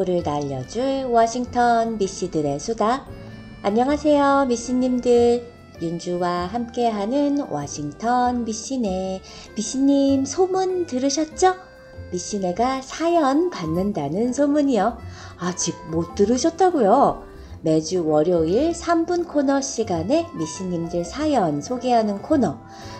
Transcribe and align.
오후를 0.00 0.22
날려줄 0.24 1.04
워싱턴 1.04 1.98
미씨들의 1.98 2.58
수다. 2.58 3.06
안녕하세요, 3.62 4.46
미씨님들. 4.48 5.46
윤주와 5.80 6.46
함께하는 6.46 7.46
워싱턴 7.48 8.44
미씨네. 8.44 9.20
미씨님 9.56 10.24
소문 10.24 10.86
들으셨죠? 10.86 11.54
미씨네가 12.12 12.82
사연 12.82 13.50
받는다는 13.50 14.32
소문이요. 14.32 14.98
아직 15.38 15.74
못 15.90 16.14
들으셨다고요? 16.14 17.24
매주 17.62 18.06
월요일 18.06 18.72
3분 18.72 19.28
코너 19.28 19.60
시간에 19.60 20.26
미씨님들 20.36 21.04
사연 21.04 21.60
소개하는 21.60 22.22
코너. 22.22 22.58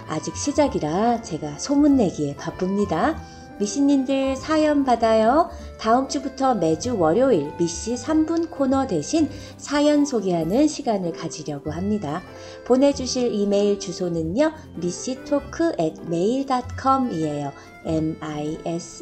아직 0.08 0.36
시작이라 0.36 1.22
제가 1.22 1.58
소문내기에 1.58 2.36
바쁩니다. 2.36 3.16
미씨님들 3.60 4.36
사연 4.36 4.84
받아요. 4.84 5.50
다음 5.78 6.08
주부터 6.08 6.54
매주 6.54 6.98
월요일 6.98 7.52
미씨 7.58 7.94
3분 7.94 8.50
코너 8.50 8.86
대신 8.86 9.28
사연 9.58 10.06
소개하는 10.06 10.66
시간을 10.66 11.12
가지려고 11.12 11.70
합니다. 11.70 12.22
보내주실 12.66 13.34
이메일 13.34 13.78
주소는요. 13.78 14.52
미씨토크 14.76 15.74
at 15.78 16.00
mail.com이에요. 16.06 17.52
m-i-s-s-y-t-a-l-k 17.84 18.98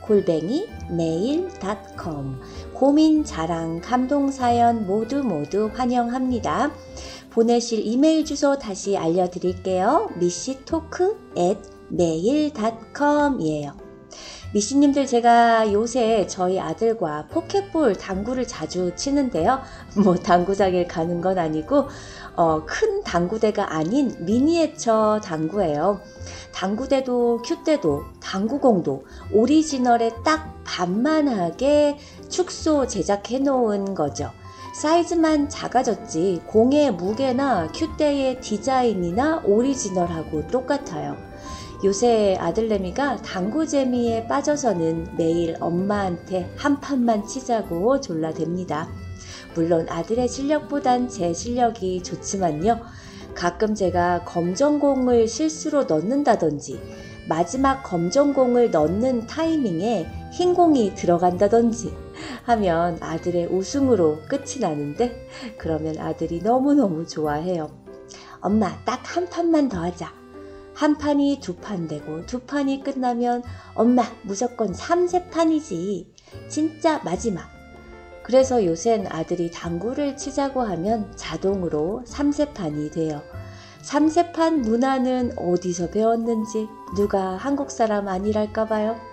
골뱅이 0.00 0.66
mail.com 0.90 2.40
고민, 2.72 3.24
자랑, 3.24 3.80
감동 3.80 4.30
사연 4.30 4.86
모두 4.86 5.22
모두 5.22 5.70
환영합니다. 5.72 6.72
보내실 7.30 7.86
이메일 7.86 8.24
주소 8.24 8.58
다시 8.58 8.96
알려드릴게요. 8.96 10.10
미씨토크 10.18 11.32
at 11.38 11.60
mail.com이에요. 11.92 13.72
미씨님들 14.52 15.06
제가 15.06 15.72
요새 15.72 16.26
저희 16.26 16.58
아들과 16.58 17.28
포켓볼 17.28 17.94
당구를 17.94 18.48
자주 18.48 18.90
치는데요. 18.96 19.60
뭐 20.02 20.16
당구장에 20.16 20.86
가는 20.86 21.20
건 21.20 21.38
아니고 21.38 21.86
어, 22.34 22.64
큰 22.66 23.04
당구대가 23.04 23.74
아닌 23.74 24.12
미니에처 24.20 25.20
당구예요. 25.22 26.00
당구대도 26.52 27.42
큐대도 27.42 28.02
당구공도 28.20 29.04
오리지널에 29.32 30.10
딱 30.24 30.60
반만하게 30.64 31.98
축소 32.28 32.88
제작해 32.88 33.38
놓은 33.38 33.94
거죠. 33.94 34.32
사이즈만 34.72 35.48
작아졌지 35.48 36.42
공의 36.46 36.92
무게나 36.92 37.68
큐대의 37.72 38.40
디자인이나 38.40 39.42
오리지널하고 39.44 40.46
똑같아요. 40.46 41.16
요새 41.82 42.36
아들내미가 42.38 43.16
당구 43.16 43.66
재미에 43.66 44.26
빠져서는 44.28 45.16
매일 45.16 45.56
엄마한테 45.60 46.52
한 46.56 46.80
판만 46.80 47.26
치자고 47.26 48.00
졸라댑니다. 48.00 48.86
물론 49.54 49.88
아들의 49.88 50.28
실력보단 50.28 51.08
제 51.08 51.32
실력이 51.32 52.02
좋지만요. 52.02 52.78
가끔 53.34 53.74
제가 53.74 54.24
검정공을 54.24 55.26
실수로 55.26 55.84
넣는다든지 55.84 56.80
마지막 57.28 57.82
검정공을 57.82 58.70
넣는 58.70 59.26
타이밍에 59.26 60.06
흰 60.32 60.54
공이 60.54 60.94
들어간다든지 60.94 62.09
하면 62.44 62.98
아들의 63.00 63.46
웃음으로 63.46 64.20
끝이 64.28 64.60
나는데 64.60 65.28
그러면 65.58 65.98
아들이 65.98 66.40
너무너무 66.40 67.06
좋아해요. 67.06 67.70
엄마 68.40 68.82
딱 68.84 69.00
한 69.16 69.28
판만 69.28 69.68
더 69.68 69.80
하자. 69.82 70.12
한 70.74 70.96
판이 70.96 71.40
두 71.40 71.56
판 71.56 71.88
되고 71.88 72.24
두 72.26 72.40
판이 72.40 72.82
끝나면 72.82 73.42
엄마 73.74 74.04
무조건 74.22 74.72
3세 74.72 75.30
판이지. 75.30 76.14
진짜 76.48 77.00
마지막. 77.04 77.48
그래서 78.22 78.64
요샌 78.64 79.06
아들이 79.08 79.50
당구를 79.50 80.16
치자고 80.16 80.60
하면 80.60 81.12
자동으로 81.16 82.04
3세판이 82.06 82.92
돼요. 82.92 83.20
3세판 83.82 84.60
문화는 84.60 85.32
어디서 85.36 85.90
배웠는지 85.90 86.68
누가 86.94 87.36
한국 87.36 87.70
사람 87.72 88.06
아니랄까봐요. 88.06 89.09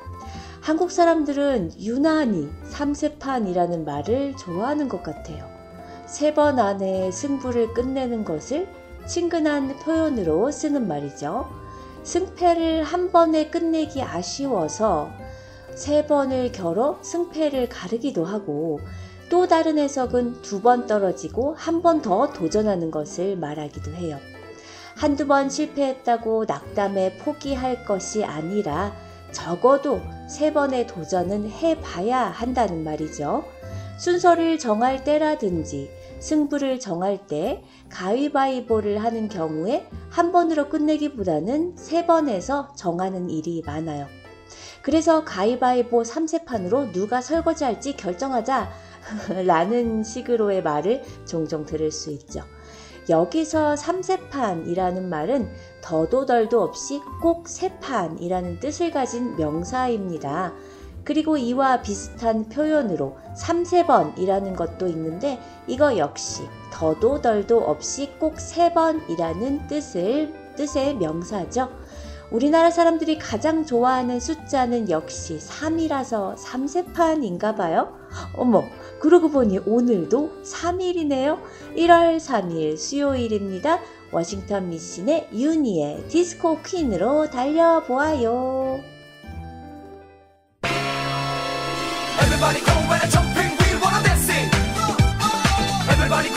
한국 0.67 0.91
사람들은 0.91 1.79
유난히 1.79 2.50
3세판이라는 2.73 3.85
말을 3.85 4.35
좋아하는 4.35 4.89
것 4.89 5.01
같아요. 5.01 5.50
세 6.05 6.33
번 6.33 6.59
안에 6.59 7.09
승부를 7.09 7.73
끝내는 7.73 8.25
것을 8.25 8.67
친근한 9.07 9.77
표현으로 9.77 10.51
쓰는 10.51 10.85
말이죠. 10.85 11.47
승패를 12.03 12.83
한 12.83 13.13
번에 13.13 13.50
끝내기 13.50 14.03
아쉬워서 14.03 15.09
세 15.73 16.06
번을 16.06 16.51
겨뤄 16.51 17.00
승패를 17.01 17.69
가르기도 17.69 18.25
하고 18.25 18.81
또 19.29 19.47
다른 19.47 19.77
해석은 19.77 20.41
두 20.41 20.61
번 20.61 20.85
떨어지고 20.85 21.56
한 21.57 21.81
번 21.81 22.01
더 22.01 22.27
도전하는 22.33 22.91
것을 22.91 23.38
말하기도 23.38 23.94
해요. 23.94 24.19
한두 24.97 25.27
번 25.27 25.50
실패했다고 25.50 26.44
낙담해 26.45 27.19
포기할 27.19 27.85
것이 27.85 28.25
아니라 28.25 29.06
적어도 29.31 30.01
세 30.27 30.53
번의 30.53 30.88
도전은 30.88 31.49
해봐야 31.49 32.25
한다는 32.25 32.83
말이죠. 32.83 33.43
순서를 33.97 34.59
정할 34.59 35.03
때라든지 35.03 35.89
승부를 36.19 36.79
정할 36.79 37.25
때 37.27 37.63
가위바위보를 37.89 39.03
하는 39.03 39.27
경우에 39.27 39.88
한 40.09 40.31
번으로 40.31 40.69
끝내기보다는 40.69 41.75
세 41.77 42.05
번에서 42.05 42.73
정하는 42.75 43.29
일이 43.29 43.63
많아요. 43.65 44.07
그래서 44.81 45.23
가위바위보 45.25 46.03
3세판으로 46.03 46.94
누가 46.94 47.21
설거지할지 47.21 47.97
결정하자 47.97 48.69
라는 49.45 50.03
식으로의 50.03 50.63
말을 50.63 51.03
종종 51.25 51.65
들을 51.65 51.91
수 51.91 52.11
있죠. 52.11 52.44
여기서 53.09 53.75
3세판이라는 53.75 55.01
말은 55.03 55.49
더도 55.81 56.25
덜도 56.25 56.61
없이 56.61 57.01
꼭 57.21 57.47
세 57.47 57.77
판이라는 57.79 58.59
뜻을 58.59 58.91
가진 58.91 59.35
명사입니다. 59.35 60.53
그리고 61.03 61.38
이와 61.38 61.81
비슷한 61.81 62.49
표현으로 62.49 63.15
3세번이라는 63.38 64.55
것도 64.57 64.88
있는데 64.88 65.39
이거 65.65 65.97
역시 65.97 66.43
더도 66.73 67.21
덜도 67.21 67.59
없이 67.59 68.11
꼭 68.19 68.35
3번이라는 68.35 69.67
뜻을 69.69 70.33
뜻의 70.57 70.95
명사죠. 70.95 71.69
우리나라 72.29 72.69
사람들이 72.69 73.19
가장 73.19 73.65
좋아하는 73.65 74.19
숫자는 74.19 74.89
역시 74.89 75.38
3이라서 75.38 76.35
3세판인가 76.35 77.55
봐요. 77.55 77.97
어머, 78.35 78.65
그러고 78.99 79.29
보니 79.29 79.59
오늘도 79.59 80.44
3일이네요. 80.44 81.39
1월 81.77 82.17
3일 82.17 82.77
수요일입니다. 82.77 83.79
워싱턴 84.12 84.69
미신의 84.69 85.29
유니의 85.34 86.07
디스코 86.07 86.62
퀸으로 86.62 87.29
달려보아요. 87.29 88.80
Everybody 92.19 92.59
go 92.65 92.74
when 92.88 93.01
I 93.01 93.09
jumping, 93.09 93.51
we 93.57 93.80
wanna 93.81 94.04
dancing. 94.04 94.50
Everybody 95.89 96.37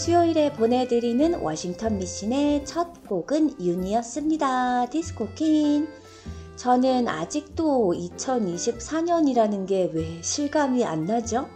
수요일에 0.00 0.50
보내드리는 0.54 1.40
워싱턴 1.42 1.98
미신의 1.98 2.64
첫 2.64 3.06
곡은 3.06 3.60
윤이었습니다. 3.60 4.86
디스코킹. 4.86 5.88
저는 6.56 7.06
아직도 7.06 7.92
2024년이라는 7.94 9.66
게 9.68 9.90
왜 9.92 10.22
실감이 10.22 10.86
안 10.86 11.04
나죠? 11.04 11.50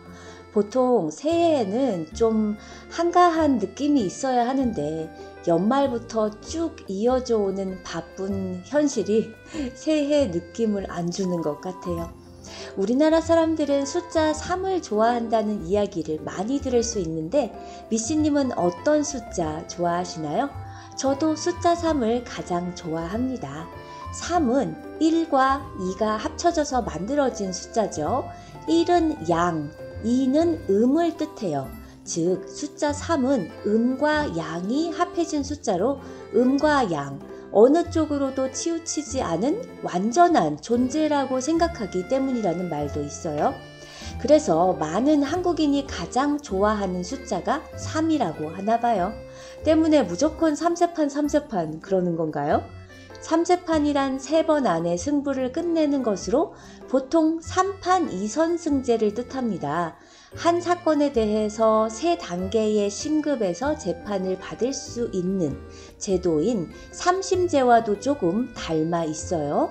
보통 0.52 1.10
새해에는 1.10 2.12
좀 2.12 2.58
한가한 2.90 3.60
느낌이 3.60 4.02
있어야 4.02 4.46
하는데 4.46 5.10
연말부터 5.48 6.38
쭉 6.42 6.76
이어져 6.86 7.38
오는 7.38 7.82
바쁜 7.82 8.60
현실이 8.66 9.30
새해 9.72 10.26
느낌을 10.26 10.90
안 10.90 11.10
주는 11.10 11.40
것 11.40 11.62
같아요. 11.62 12.12
우리나라 12.76 13.20
사람들은 13.20 13.86
숫자 13.86 14.32
3을 14.32 14.82
좋아한다는 14.82 15.66
이야기를 15.66 16.20
많이 16.24 16.60
들을 16.60 16.82
수 16.82 16.98
있는데 17.00 17.52
미씨님은 17.90 18.58
어떤 18.58 19.02
숫자 19.02 19.66
좋아하시나요? 19.66 20.50
저도 20.96 21.36
숫자 21.36 21.74
3을 21.74 22.22
가장 22.26 22.74
좋아합니다. 22.74 23.68
3은 24.14 25.00
1과 25.00 25.62
2가 25.76 26.16
합쳐져서 26.18 26.82
만들어진 26.82 27.52
숫자죠. 27.52 28.28
1은 28.68 29.28
양, 29.28 29.70
2는 30.04 30.70
음을 30.70 31.16
뜻해요. 31.16 31.68
즉, 32.04 32.48
숫자 32.48 32.92
3은 32.92 33.66
음과 33.66 34.36
양이 34.36 34.90
합해진 34.90 35.42
숫자로 35.42 36.00
음과 36.34 36.92
양, 36.92 37.18
어느 37.56 37.88
쪽으로도 37.88 38.50
치우치지 38.50 39.22
않은 39.22 39.78
완전한 39.84 40.60
존재라고 40.60 41.40
생각하기 41.40 42.08
때문이라는 42.08 42.68
말도 42.68 43.00
있어요. 43.00 43.54
그래서 44.20 44.72
많은 44.72 45.22
한국인이 45.22 45.86
가장 45.86 46.40
좋아하는 46.40 47.04
숫자가 47.04 47.62
3이라고 47.76 48.52
하나 48.52 48.80
봐요. 48.80 49.12
때문에 49.62 50.02
무조건 50.02 50.54
3세판 50.54 51.08
3세판 51.08 51.80
그러는 51.80 52.16
건가요? 52.16 52.64
3세판이란 53.22 54.18
세번 54.18 54.66
안에 54.66 54.96
승부를 54.96 55.52
끝내는 55.52 56.02
것으로 56.02 56.54
보통 56.88 57.38
3판 57.38 58.10
2선승제를 58.10 59.14
뜻합니다. 59.14 59.96
한 60.36 60.60
사건에 60.60 61.12
대해서 61.12 61.88
세 61.88 62.18
단계의 62.18 62.90
심급에서 62.90 63.76
재판을 63.78 64.38
받을 64.38 64.72
수 64.72 65.08
있는 65.12 65.56
제도인 65.98 66.70
삼심제와도 66.90 68.00
조금 68.00 68.52
닮아 68.52 69.04
있어요. 69.04 69.70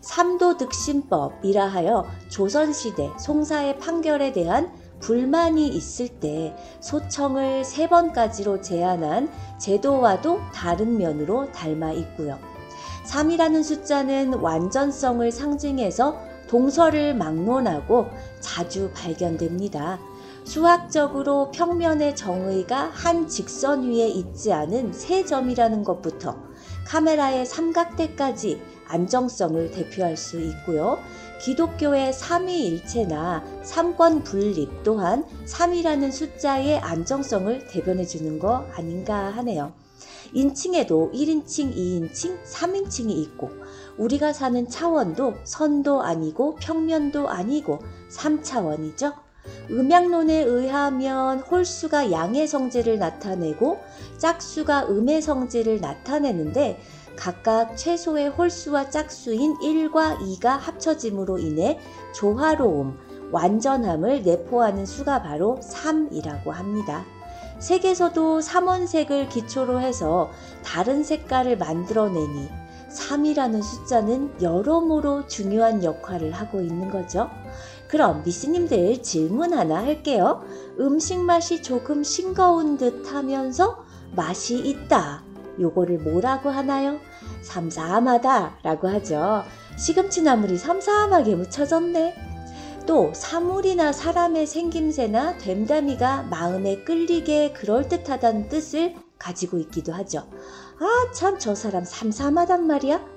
삼도득심법이라 0.00 1.66
하여 1.66 2.06
조선시대 2.28 3.12
송사의 3.18 3.78
판결에 3.78 4.32
대한 4.32 4.72
불만이 5.00 5.68
있을 5.68 6.08
때 6.08 6.54
소청을 6.80 7.64
세 7.64 7.88
번까지로 7.88 8.60
제한한 8.60 9.30
제도와도 9.58 10.40
다른 10.54 10.96
면으로 10.96 11.50
닮아 11.52 11.92
있고요. 11.92 12.38
3이라는 13.04 13.62
숫자는 13.62 14.34
완전성을 14.34 15.30
상징해서 15.30 16.33
동서를 16.48 17.14
막론하고 17.14 18.08
자주 18.40 18.90
발견됩니다. 18.94 19.98
수학적으로 20.44 21.50
평면의 21.50 22.14
정의가 22.14 22.90
한 22.92 23.26
직선 23.28 23.84
위에 23.84 24.08
있지 24.08 24.52
않은 24.52 24.92
세 24.92 25.24
점이라는 25.24 25.84
것부터 25.84 26.36
카메라의 26.86 27.46
삼각대까지 27.46 28.60
안정성을 28.86 29.70
대표할 29.70 30.16
수 30.16 30.40
있고요. 30.40 30.98
기독교의 31.42 32.12
삼위일체나 32.12 33.42
삼권 33.62 34.22
분립 34.24 34.82
또한 34.82 35.24
3이라는 35.46 36.12
숫자의 36.12 36.78
안정성을 36.78 37.66
대변해 37.68 38.04
주는 38.04 38.38
거 38.38 38.66
아닌가 38.74 39.30
하네요. 39.36 39.72
인칭에도 40.34 41.12
1인칭, 41.14 41.74
2인칭, 41.74 42.42
3인칭이 42.44 43.10
있고 43.10 43.50
우리가 43.96 44.32
사는 44.32 44.68
차원도 44.68 45.34
선도 45.44 46.02
아니고 46.02 46.56
평면도 46.56 47.28
아니고 47.28 47.78
3차원이죠. 48.10 49.14
음양론에 49.70 50.42
의하면 50.42 51.38
홀수가 51.38 52.10
양의 52.10 52.48
성질을 52.48 52.98
나타내고 52.98 53.78
짝수가 54.18 54.88
음의 54.88 55.22
성질을 55.22 55.80
나타내는데 55.80 56.80
각각 57.16 57.76
최소의 57.76 58.30
홀수와 58.30 58.90
짝수인 58.90 59.58
1과 59.58 60.18
2가 60.18 60.58
합쳐짐으로 60.58 61.38
인해 61.38 61.78
조화로움, 62.14 62.98
완전함을 63.30 64.22
내포하는 64.22 64.84
수가 64.84 65.22
바로 65.22 65.60
3이라고 65.62 66.50
합니다. 66.50 67.04
색에서도 67.58 68.40
삼원색을 68.40 69.28
기초로 69.28 69.80
해서 69.80 70.30
다른 70.64 71.02
색깔을 71.02 71.56
만들어내니 71.58 72.48
3이라는 72.94 73.62
숫자는 73.62 74.40
여러모로 74.40 75.26
중요한 75.26 75.82
역할을 75.82 76.32
하고 76.32 76.60
있는 76.60 76.90
거죠. 76.90 77.28
그럼 77.88 78.22
미스님들 78.24 79.02
질문 79.02 79.52
하나 79.52 79.76
할게요. 79.76 80.44
음식 80.80 81.18
맛이 81.18 81.62
조금 81.62 82.02
싱거운 82.02 82.76
듯 82.76 83.12
하면서 83.12 83.84
맛이 84.14 84.58
있다. 84.58 85.22
요거를 85.60 85.98
뭐라고 85.98 86.50
하나요? 86.50 86.98
삼삼하다 87.42 88.58
라고 88.62 88.88
하죠. 88.88 89.44
시금치 89.76 90.22
나물이 90.22 90.56
삼삼하게 90.56 91.34
묻혀졌네. 91.36 92.33
또 92.86 93.12
사물이나 93.14 93.92
사람의 93.92 94.46
생김새나 94.46 95.38
됨다미가 95.38 96.24
마음에 96.24 96.84
끌리게 96.84 97.52
그럴듯하다는 97.52 98.48
뜻을 98.48 98.94
가지고 99.18 99.58
있기도 99.58 99.92
하죠. 99.94 100.28
아, 100.80 101.12
참, 101.14 101.38
저 101.38 101.54
사람 101.54 101.84
삼삼하단 101.84 102.66
말이야? 102.66 103.14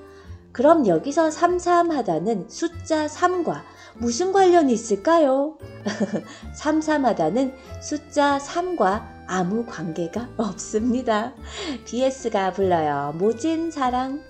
그럼 0.53 0.87
여기서 0.87 1.29
삼삼하다는 1.31 2.49
숫자 2.49 3.07
3과 3.07 3.61
무슨 3.95 4.31
관련이 4.31 4.71
있을까요? 4.71 5.57
삼삼하다는 6.55 7.53
숫자 7.81 8.37
3과 8.37 9.05
아무 9.27 9.65
관계가 9.65 10.29
없습니다. 10.37 11.33
BS가 11.85 12.53
불러요. 12.53 13.13
모진 13.17 13.69
사랑. 13.69 14.23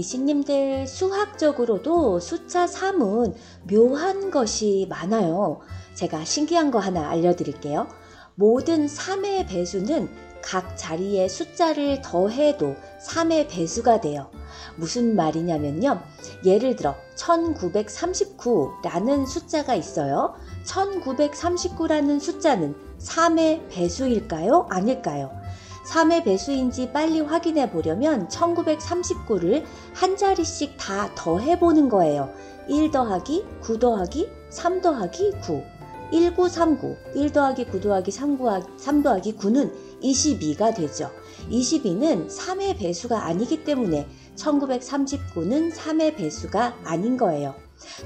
미신님들 0.00 0.86
수학적으로도 0.86 2.20
숫자 2.20 2.64
3은 2.64 3.34
묘한 3.70 4.30
것이 4.30 4.86
많아요. 4.88 5.60
제가 5.92 6.24
신기한 6.24 6.70
거 6.70 6.78
하나 6.78 7.10
알려드릴게요. 7.10 7.86
모든 8.34 8.86
3의 8.86 9.46
배수는 9.46 10.08
각 10.42 10.78
자리에 10.78 11.28
숫자를 11.28 12.00
더해도 12.00 12.76
3의 13.06 13.50
배수가 13.50 14.00
돼요. 14.00 14.30
무슨 14.76 15.14
말이냐면요. 15.16 16.00
예를 16.46 16.76
들어 16.76 16.94
1939라는 17.16 19.26
숫자가 19.26 19.74
있어요. 19.74 20.34
1939라는 20.64 22.20
숫자는 22.20 22.74
3의 22.98 23.68
배수일까요? 23.68 24.66
아닐까요? 24.70 25.30
3의 25.90 26.24
배수인지 26.24 26.92
빨리 26.92 27.20
확인해 27.20 27.68
보려면 27.68 28.28
1939를 28.28 29.64
한 29.92 30.16
자리씩 30.16 30.76
다 30.78 31.10
더해보는 31.16 31.88
거예요. 31.88 32.32
1 32.68 32.92
더하기 32.92 33.44
9 33.60 33.80
더하기 33.80 34.28
3 34.50 34.80
더하기 34.80 35.32
9. 35.42 35.64
1939, 36.12 36.96
1 37.14 37.32
더하기 37.32 37.66
9 37.66 37.80
더하기 37.80 38.10
3, 38.10 38.38
3 38.76 39.02
더하기 39.02 39.36
9는 39.36 39.72
22가 40.02 40.74
되죠. 40.74 41.10
22는 41.50 42.28
3의 42.28 42.78
배수가 42.78 43.26
아니기 43.26 43.64
때문에 43.64 44.08
1939는 44.36 45.72
3의 45.72 46.16
배수가 46.16 46.78
아닌 46.84 47.16
거예요. 47.16 47.54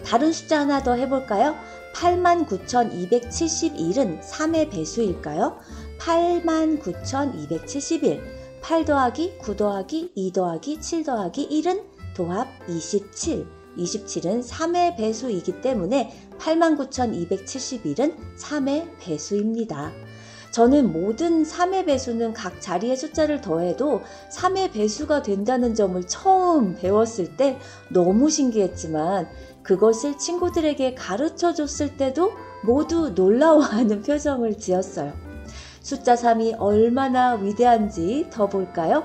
다른 0.05 0.33
숫자 0.33 0.61
하나 0.61 0.81
더 0.83 0.95
해볼까요? 0.95 1.55
89,271은 1.95 4.23
3의 4.23 4.71
배수일까요? 4.71 5.59
89,271. 5.99 8.23
8 8.61 8.85
더하기 8.85 9.39
9 9.39 9.57
더하기 9.57 10.13
2 10.15 10.33
더하기 10.33 10.81
7 10.81 11.05
더하기 11.05 11.49
1은 11.49 11.83
도합 12.15 12.47
27. 12.69 13.47
27은 13.77 14.47
3의 14.47 14.97
배수이기 14.97 15.61
때문에 15.61 16.13
89,271은 16.39 18.15
3의 18.39 18.89
배수입니다. 19.01 19.91
저는 20.53 20.93
모든 20.93 21.43
3의 21.43 21.87
배수는 21.87 22.33
각 22.33 22.61
자리의 22.61 22.97
숫자를 22.97 23.41
더해도 23.41 24.03
3의 24.31 24.71
배수가 24.71 25.23
된다는 25.23 25.75
점을 25.75 26.01
처음 26.07 26.77
배웠을 26.77 27.37
때 27.37 27.59
너무 27.91 28.31
신기했지만 28.31 29.29
그것을 29.65 30.17
친구들에게 30.17 30.95
가르쳐 30.95 31.53
줬을 31.53 31.97
때도 31.97 32.31
모두 32.63 33.11
놀라워하는 33.11 34.03
표정을 34.07 34.57
지었어요. 34.57 35.24
숫자 35.85 36.15
3이 36.15 36.57
얼마나 36.59 37.35
위대한지 37.35 38.27
더 38.31 38.47
볼까요? 38.49 39.05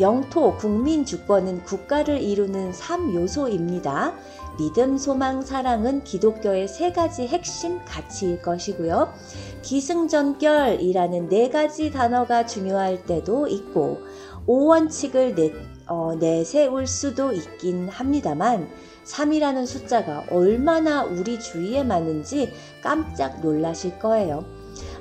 영토, 0.00 0.56
국민, 0.56 1.04
주권은 1.04 1.64
국가를 1.64 2.22
이루는 2.22 2.72
3요소입니다. 2.72 4.14
믿음, 4.58 4.96
소망, 4.96 5.42
사랑은 5.42 6.02
기독교의 6.02 6.66
세 6.66 6.92
가지 6.92 7.26
핵심 7.26 7.84
가치일 7.84 8.40
것이고요. 8.40 9.12
기승전결이라는 9.60 11.28
네 11.28 11.50
가지 11.50 11.90
단어가 11.90 12.46
중요할 12.46 13.04
때도 13.04 13.46
있고, 13.46 13.98
오원칙을 14.46 15.34
내, 15.34 15.52
어, 15.86 16.14
내세울 16.18 16.86
수도 16.86 17.34
있긴 17.34 17.90
합니다만, 17.90 18.70
3이라는 19.04 19.66
숫자가 19.66 20.24
얼마나 20.30 21.04
우리 21.04 21.38
주위에 21.38 21.84
많은지 21.84 22.50
깜짝 22.82 23.42
놀라실 23.42 23.98
거예요. 23.98 24.53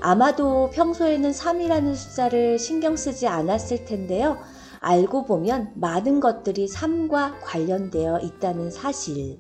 아마도 0.06 0.70
평소에는 0.72 1.32
3이라는 1.32 1.96
숫자를 1.96 2.60
신경 2.60 2.98
쓰지 2.98 3.26
않았을 3.26 3.86
텐데요. 3.86 4.38
알고 4.82 5.24
보면 5.24 5.72
많은 5.76 6.20
것들이 6.20 6.68
3과 6.68 7.36
관련되어 7.42 8.20
있다는 8.20 8.70
사실. 8.70 9.40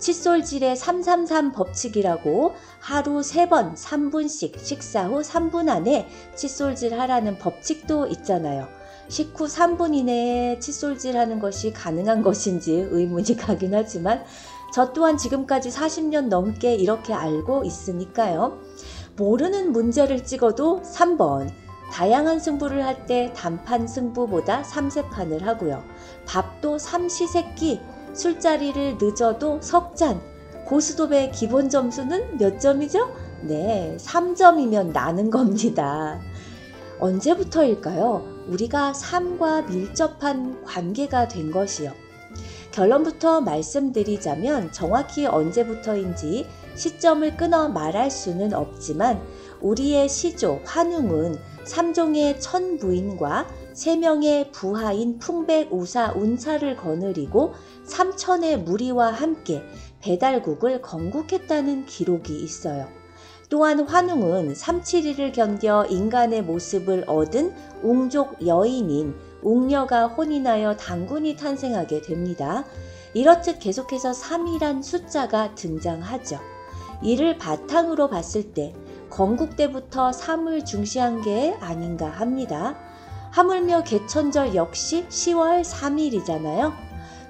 칫솔질의 0.00 0.74
333 0.74 1.52
법칙이라고 1.52 2.52
하루 2.80 3.20
3번 3.20 3.76
3분씩 3.76 4.58
식사 4.58 5.06
후 5.06 5.20
3분 5.20 5.68
안에 5.68 6.08
칫솔질 6.34 6.98
하라는 6.98 7.38
법칙도 7.38 8.08
있잖아요. 8.08 8.66
식후 9.06 9.46
3분 9.46 9.94
이내에 9.94 10.58
칫솔질 10.58 11.16
하는 11.16 11.38
것이 11.38 11.72
가능한 11.72 12.22
것인지 12.22 12.72
의문이 12.90 13.36
가긴 13.36 13.72
하지만 13.72 14.24
저 14.74 14.92
또한 14.92 15.18
지금까지 15.18 15.68
40년 15.68 16.28
넘게 16.28 16.74
이렇게 16.74 17.12
알고 17.12 17.62
있으니까요. 17.62 18.58
모르는 19.22 19.70
문제를 19.70 20.24
찍어도 20.24 20.82
3번. 20.82 21.48
다양한 21.92 22.40
승부를 22.40 22.84
할 22.84 23.06
때 23.06 23.32
단판 23.36 23.86
승부보다 23.86 24.62
3세판을 24.62 25.42
하고요. 25.42 25.84
밥도 26.26 26.78
3시세끼, 26.78 27.80
술자리를 28.14 28.98
늦어도 29.00 29.60
석잔. 29.62 30.20
고스톱의 30.66 31.30
기본 31.30 31.70
점수는 31.70 32.36
몇 32.38 32.58
점이죠? 32.58 33.14
네, 33.42 33.96
3점이면 34.00 34.90
나는 34.92 35.30
겁니다. 35.30 36.18
언제부터일까요? 36.98 38.26
우리가 38.48 38.92
삶과 38.92 39.62
밀접한 39.62 40.64
관계가 40.64 41.28
된 41.28 41.52
것이요. 41.52 41.92
결론부터 42.72 43.42
말씀드리자면 43.42 44.72
정확히 44.72 45.26
언제부터인지 45.26 46.48
시점을 46.74 47.36
끊어 47.36 47.68
말할 47.68 48.10
수는 48.10 48.54
없지만 48.54 49.20
우리의 49.60 50.08
시조 50.08 50.60
환웅은 50.64 51.38
삼종의 51.64 52.40
천부인과 52.40 53.46
세 53.72 53.96
명의 53.96 54.50
부하인 54.50 55.18
풍백, 55.18 55.72
우사, 55.72 56.12
운차를 56.12 56.76
거느리고 56.76 57.54
삼천의 57.84 58.60
무리와 58.60 59.12
함께 59.12 59.62
배달국을 60.00 60.82
건국했다는 60.82 61.86
기록이 61.86 62.38
있어요. 62.42 62.88
또한 63.48 63.86
환웅은 63.86 64.54
삼칠이를 64.54 65.32
견뎌 65.32 65.86
인간의 65.90 66.42
모습을 66.42 67.04
얻은 67.06 67.54
웅족 67.82 68.46
여인인 68.46 69.14
웅녀가 69.42 70.06
혼인하여 70.06 70.76
당군이 70.76 71.36
탄생하게 71.36 72.00
됩니다. 72.02 72.64
이렇듯 73.14 73.58
계속해서 73.58 74.12
3이란 74.12 74.82
숫자가 74.82 75.54
등장하죠. 75.54 76.51
이를 77.02 77.38
바탕으로 77.38 78.08
봤을 78.08 78.52
때 78.52 78.74
건국 79.10 79.56
때부터 79.56 80.10
3을 80.10 80.64
중시한 80.64 81.22
게 81.22 81.56
아닌가 81.60 82.08
합니다. 82.08 82.76
하물며 83.30 83.82
개천절 83.84 84.54
역시 84.54 85.06
10월 85.08 85.62
3일이잖아요. 85.64 86.72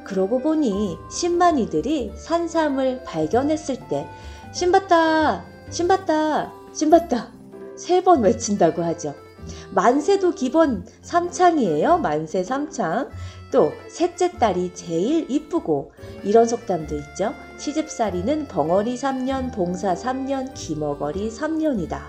그러고 0.05 0.41
보니 0.41 0.97
신만이들이 1.11 2.13
산삼을 2.17 3.05
발견했을 3.05 3.89
때 3.89 4.09
신봤다, 4.53 5.45
신봤다, 5.71 6.53
신봤다 6.73 7.29
세 7.77 8.03
번 8.03 8.23
외친다고 8.23 8.83
하죠. 8.85 9.15
만세도 9.75 10.33
기본 10.33 10.85
삼창이에요. 11.03 11.99
만세 11.99 12.45
삼창. 12.45 13.09
또 13.53 13.73
셋째 13.89 14.33
딸이 14.33 14.73
제일 14.75 15.31
이쁘고 15.31 15.93
이런 16.25 16.47
속담도 16.47 16.97
있죠. 16.97 17.35
시집살이는 17.59 18.49
벙어리 18.49 18.97
3년, 18.97 19.55
봉사 19.55 19.95
3년, 19.95 20.53
기머거리 20.55 21.29
3년이다. 21.31 22.01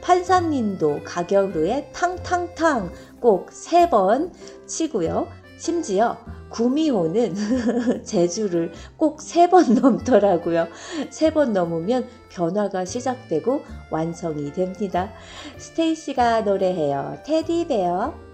판사님도 0.00 1.00
가격 1.04 1.54
후에 1.54 1.90
탕탕탕 1.92 2.90
꼭 3.20 3.50
세 3.52 3.88
번 3.90 4.32
치고요. 4.66 5.28
심지어 5.58 6.16
구미호는 6.48 7.34
제주를 8.02 8.72
꼭 8.96 9.20
세 9.20 9.46
번 9.50 9.74
넘더라고요. 9.74 10.66
세 11.10 11.30
번 11.30 11.52
넘으면 11.52 12.08
변화가 12.30 12.86
시작되고 12.86 13.62
완성이 13.90 14.50
됩니다. 14.52 15.12
스테이시가 15.58 16.40
노래해요. 16.40 17.18
테디베어. 17.26 18.29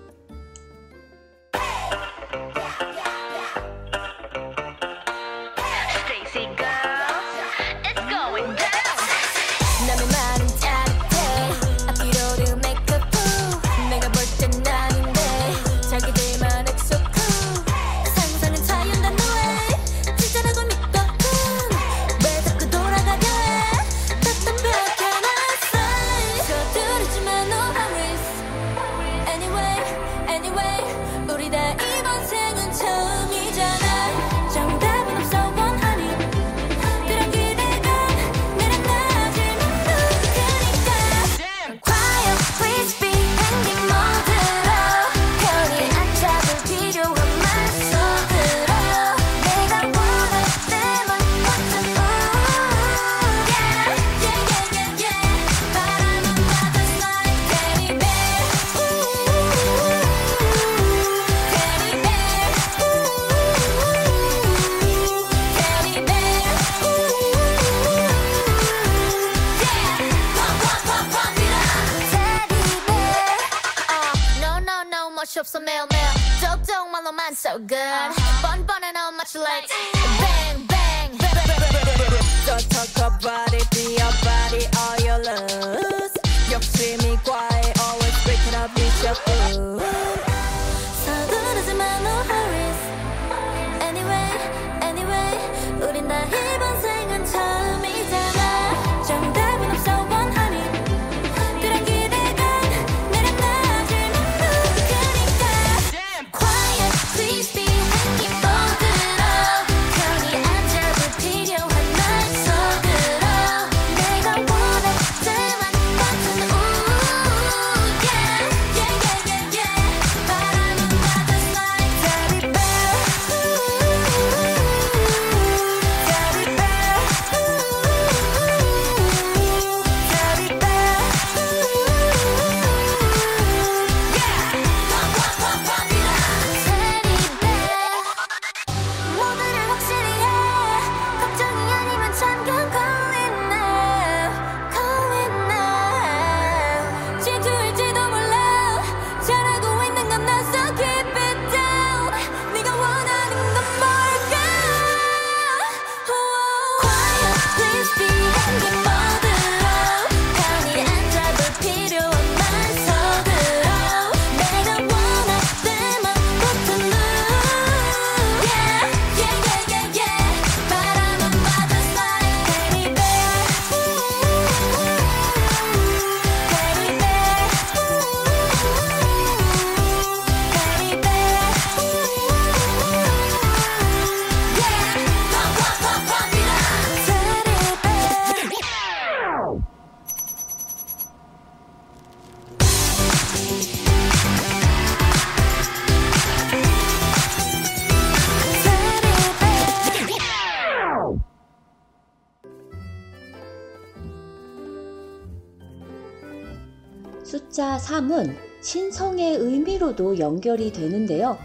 의미로도 209.96 210.18
연결이 210.18 210.72
되는데요. 210.72 211.38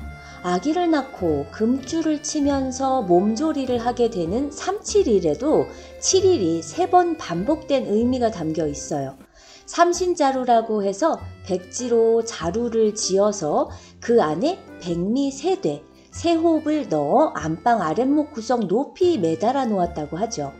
아기를 0.44 0.92
낳고 0.92 1.48
금줄을 1.52 2.22
치면서 2.24 3.02
몸조리를 3.04 3.78
하게 3.80 4.10
되는 4.10 4.50
371에도 4.50 5.68
7일이 6.00 6.62
세 6.62 6.88
번 6.88 7.18
반복된 7.18 7.88
의미가 7.88 8.32
담겨 8.32 8.68
있어요. 8.68 9.18
삼신자루라고 9.66 10.84
해서 10.84 11.20
백지로 11.46 12.26
자루를 12.26 12.94
지어서 12.96 13.70
그 14.02 14.22
안에 14.22 14.60
백미 14.82 15.32
세대, 15.32 15.82
세홉을 16.12 16.90
넣어 16.90 17.32
안방 17.36 17.82
아랫목 17.82 18.34
구석 18.34 18.68
높이 18.68 19.18
매달아 19.18 19.66
놓았다고 19.66 20.18
하죠. 20.18 20.52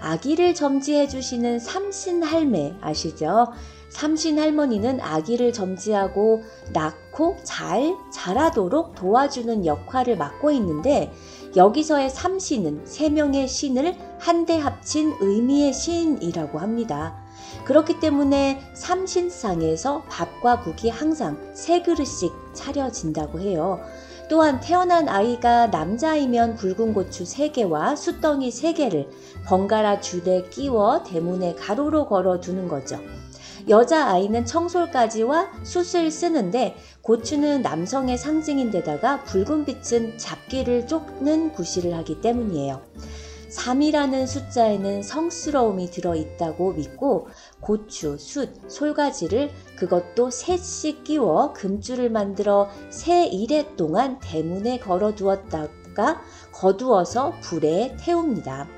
아기를 0.00 0.54
점지해 0.54 1.08
주시는 1.08 1.58
삼신 1.58 2.22
할매 2.22 2.74
아시죠? 2.82 3.46
삼신 3.88 4.38
할머니는 4.38 5.00
아기를 5.00 5.52
점지하고 5.52 6.42
낳고 6.72 7.36
잘 7.44 7.94
자라도록 8.12 8.94
도와주는 8.94 9.64
역할을 9.64 10.16
맡고 10.16 10.50
있는데 10.52 11.12
여기서의 11.56 12.10
삼신은 12.10 12.82
세 12.84 13.08
명의 13.08 13.48
신을 13.48 13.96
한데 14.18 14.58
합친 14.58 15.14
의미의 15.20 15.72
신이라고 15.72 16.58
합니다. 16.58 17.16
그렇기 17.64 18.00
때문에 18.00 18.60
삼신상에서 18.74 20.02
밥과 20.08 20.60
국이 20.60 20.88
항상 20.88 21.38
세 21.54 21.82
그릇씩 21.82 22.32
차려진다고 22.52 23.40
해요. 23.40 23.80
또한 24.28 24.60
태어난 24.60 25.08
아이가 25.08 25.68
남자이면 25.68 26.56
붉은 26.56 26.94
고추 26.94 27.24
3개와 27.24 27.96
숯덩이 27.96 28.50
3개를 28.50 29.08
번갈아 29.46 30.00
줄에 30.00 30.48
끼워 30.50 31.04
대문에 31.04 31.54
가로로 31.54 32.06
걸어 32.06 32.40
두는 32.40 32.66
거죠. 32.66 32.98
여자 33.68 34.06
아이는 34.12 34.44
청솔까지와 34.44 35.50
숯을 35.64 36.12
쓰는데 36.12 36.76
고추는 37.02 37.62
남성의 37.62 38.16
상징인데다가 38.16 39.24
붉은 39.24 39.64
빛은 39.64 40.18
잡기를 40.18 40.86
쫓는 40.86 41.52
구실을 41.52 41.92
하기 41.94 42.20
때문이에요. 42.20 42.80
3이라는 43.50 44.26
숫자에는 44.26 45.02
성스러움이 45.02 45.90
들어있다고 45.90 46.74
믿고 46.74 47.28
고추, 47.60 48.16
숯, 48.18 48.50
솔가지를 48.68 49.50
그것도 49.76 50.30
셋씩 50.30 51.02
끼워 51.02 51.52
금줄을 51.52 52.10
만들어 52.10 52.68
세 52.90 53.24
일해 53.26 53.74
동안 53.76 54.20
대문에 54.20 54.78
걸어 54.78 55.14
두었다가 55.14 56.20
거두어서 56.52 57.32
불에 57.40 57.96
태웁니다. 57.98 58.68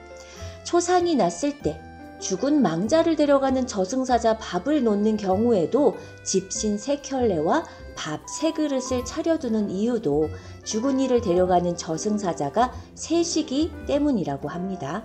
초상이 0.65 1.15
났을 1.15 1.59
때 1.59 1.81
죽은 2.21 2.63
망자를 2.63 3.17
데려가는 3.17 3.67
저승사자 3.67 4.39
밥을 4.39 4.83
놓는 4.85 5.17
경우에도 5.17 5.97
집신 6.25 6.79
세 6.79 7.01
켤레와 7.01 7.65
밥 7.95 8.21
세 8.29 8.53
그릇을 8.53 9.05
차려두는 9.05 9.71
이유도 9.71 10.29
죽은 10.63 11.01
이를 11.01 11.21
데려가는 11.21 11.77
저승사자가 11.77 12.73
세시기 12.95 13.73
때문이라고 13.87 14.49
합니다. 14.49 15.03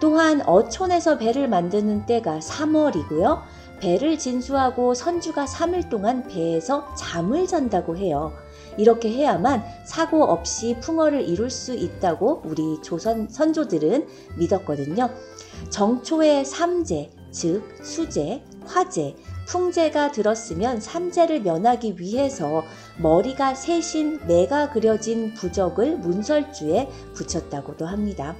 또한 0.00 0.42
어촌에서 0.46 1.18
배를 1.18 1.48
만드는 1.48 2.06
때가 2.06 2.38
3월이고요. 2.38 3.40
배를 3.80 4.18
진수하고 4.18 4.94
선주가 4.94 5.44
3일 5.46 5.88
동안 5.88 6.28
배에서 6.28 6.94
잠을 6.94 7.46
잔다고 7.46 7.96
해요. 7.96 8.32
이렇게 8.78 9.10
해야만 9.10 9.62
사고 9.84 10.24
없이 10.24 10.76
풍어를 10.80 11.28
이룰 11.28 11.50
수 11.50 11.74
있다고 11.74 12.42
우리 12.44 12.80
조선 12.82 13.28
선조들은 13.28 14.06
믿었거든요. 14.38 15.10
정초에 15.68 16.44
삼재, 16.44 17.10
즉 17.30 17.62
수재, 17.82 18.42
화재, 18.64 19.16
풍재가 19.48 20.12
들었으면 20.12 20.80
삼재를 20.80 21.40
면하기 21.40 21.96
위해서 21.98 22.62
머리가 22.98 23.54
셋인 23.54 24.26
매가 24.26 24.70
그려진 24.70 25.34
부적을 25.34 25.96
문설주에 25.98 26.88
붙였다고도 27.14 27.86
합니다. 27.86 28.36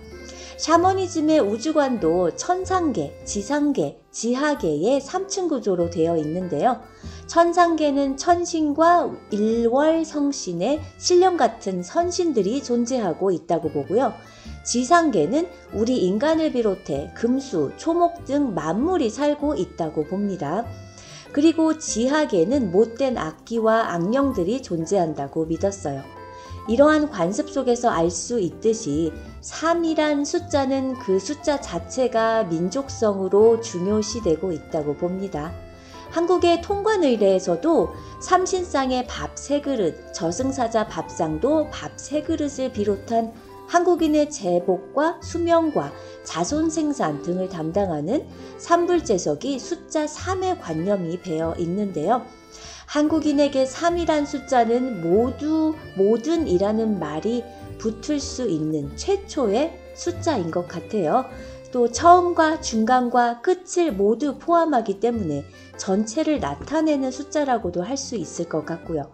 샤머니즘의 0.59 1.38
우주관도 1.38 2.35
천상계, 2.35 3.23
지상계, 3.25 4.03
지하계의 4.11 5.01
3층 5.01 5.49
구조로 5.49 5.88
되어 5.88 6.16
있는데요. 6.16 6.81
천상계는 7.29 8.16
천신과 8.16 9.12
일월 9.31 10.05
성신의 10.05 10.81
신령 10.99 11.37
같은 11.37 11.85
선신들이 11.85 12.64
존재하고 12.64 13.31
있다고 13.31 13.71
보고요. 13.71 14.12
지상계는 14.64 15.49
우리 15.75 15.99
인간을 15.99 16.51
비롯해 16.53 17.12
금수, 17.14 17.71
초목 17.77 18.25
등 18.25 18.53
만물이 18.53 19.11
살고 19.11 19.55
있다고 19.55 20.07
봅니다. 20.07 20.66
그리고 21.31 21.79
지하계는 21.79 22.73
못된 22.73 23.16
악기와 23.16 23.92
악령들이 23.92 24.62
존재한다고 24.62 25.47
믿었어요. 25.47 26.17
이러한 26.68 27.11
관습 27.11 27.48
속에서 27.50 27.88
알 27.88 28.11
수 28.11 28.38
있듯이 28.38 29.12
3이란 29.42 30.24
숫자는 30.24 30.98
그 30.98 31.18
숫자 31.18 31.61
자체가 31.61 32.44
민족성으로 32.44 33.61
중요시되고 33.61 34.52
있다고 34.52 34.94
봅니다. 34.96 35.52
한국의 36.11 36.62
통관의례에서도 36.62 37.88
삼신상의 38.22 39.07
밥 39.07 39.37
세 39.37 39.61
그릇, 39.61 40.12
저승사자 40.12 40.87
밥상도 40.88 41.68
밥 41.70 41.98
세 41.98 42.22
그릇을 42.22 42.72
비롯한 42.72 43.33
한국인의 43.66 44.31
제복과 44.31 45.20
수명과 45.22 45.92
자손 46.24 46.70
생산 46.70 47.22
등을 47.22 47.50
담당하는 47.50 48.26
삼불제석이 48.57 49.59
숫자 49.59 50.07
3의 50.07 50.61
관념이 50.61 51.20
배어 51.20 51.54
있는데요. 51.59 52.24
한국인에게 52.88 53.66
3이란 53.66 54.24
숫자는 54.24 55.03
모두 55.03 55.74
모든 55.94 56.48
이라는 56.48 56.98
말이 56.98 57.44
붙을 57.77 58.18
수 58.18 58.48
있는 58.48 58.96
최초의 58.96 59.79
숫자인 59.94 60.51
것 60.51 60.66
같아요. 60.66 61.27
또 61.70 61.92
처음과 61.92 62.62
중간과 62.62 63.42
끝을 63.42 63.92
모두 63.92 64.38
포함하기 64.38 65.01
때문에 65.01 65.44
전체를 65.77 66.40
나타내는 66.40 67.11
숫자라고도 67.11 67.83
할 67.83 67.98
수 67.98 68.16
있을 68.16 68.48
것 68.48 68.64
같고요. 68.64 69.11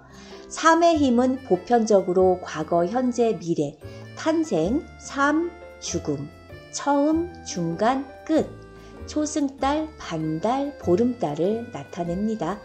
3의 0.49 0.99
힘은 0.99 1.41
보편적으로 1.49 2.39
과거, 2.45 2.87
현재, 2.87 3.37
미래, 3.41 3.77
탄생, 4.17 4.87
삶, 5.01 5.51
죽음, 5.81 6.29
처음, 6.71 7.33
중간, 7.45 8.07
끝, 8.25 8.64
초승달, 9.07 9.89
반달, 9.99 10.77
보름달을 10.79 11.71
나타냅니다. 11.73 12.59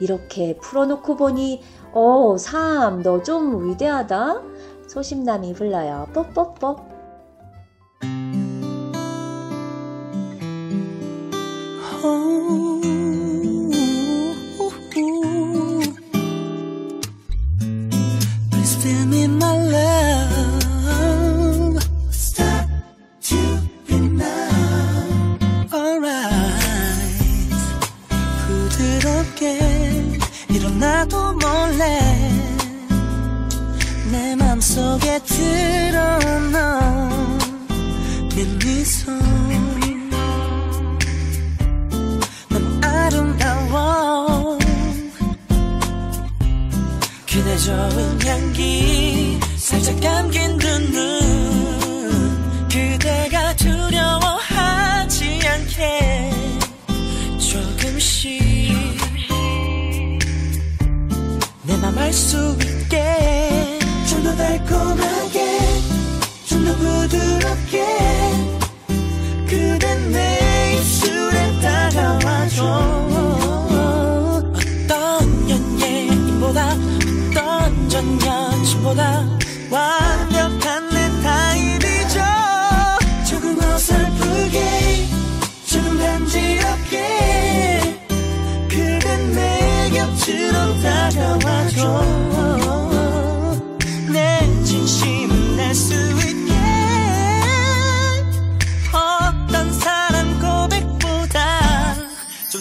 이렇게 0.00 0.56
풀어놓고 0.58 1.16
보니 1.16 1.62
어, 1.92 2.36
삶, 2.38 3.02
너 3.02 3.22
좀 3.22 3.68
위대하다. 3.70 4.42
소심남이 4.86 5.52
불러요. 5.54 6.06
뽀뽀뽀. 6.14 6.97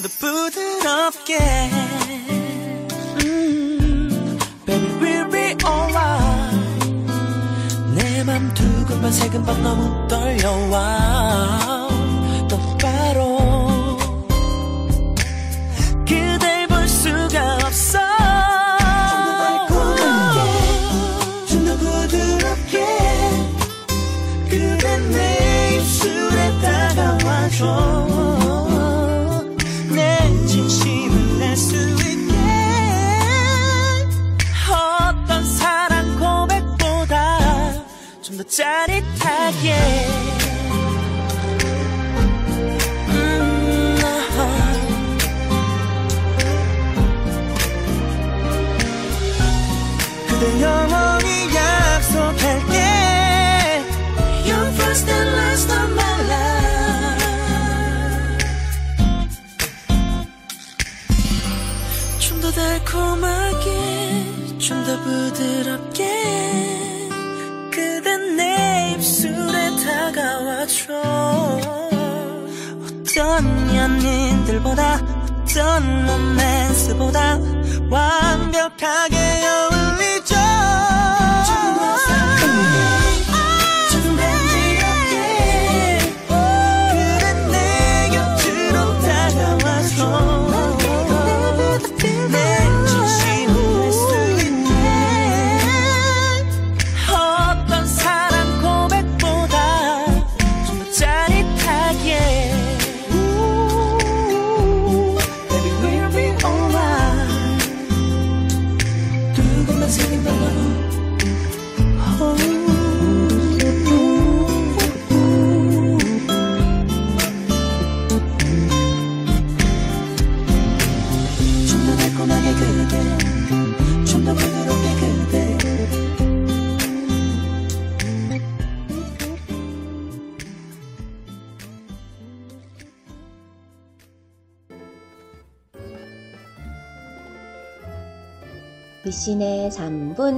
좀더 0.07 0.13
부드럽게. 0.19 1.37
음, 3.23 4.39
Baby 4.65 4.87
we'll 4.99 5.31
be 5.31 5.55
alright. 5.65 7.05
내맘 7.95 8.53
두근반 8.53 9.11
세근반 9.11 9.61
너무 9.61 10.07
떨려와 10.07 11.76
어떤 73.17 73.75
연인들보다 73.75 75.01
어떤 75.41 76.05
로맨스보다 76.05 77.39
완벽하게 77.89 79.17
어 79.43 79.66